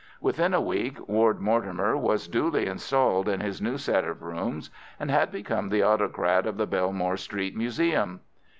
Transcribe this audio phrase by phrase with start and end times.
[0.19, 5.11] Within a week, Ward Mortimer was duly installed in his new set of rooms, and
[5.11, 8.21] had become the autocrat of the Belmore Street Museum.